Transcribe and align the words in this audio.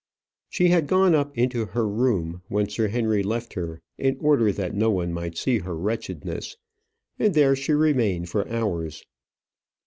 She 0.49 0.69
had 0.69 0.87
gone 0.87 1.13
up 1.13 1.37
into 1.37 1.63
her 1.67 1.87
room 1.87 2.41
when 2.47 2.67
Sir 2.67 2.87
Henry 2.87 3.21
left 3.21 3.53
her, 3.53 3.83
in 3.99 4.17
order 4.19 4.51
that 4.51 4.73
no 4.73 4.89
one 4.89 5.13
might 5.13 5.37
see 5.37 5.59
her 5.59 5.75
wretchedness, 5.77 6.57
and 7.19 7.35
there 7.35 7.55
she 7.55 7.73
remained 7.73 8.27
for 8.27 8.49
hours. 8.49 9.05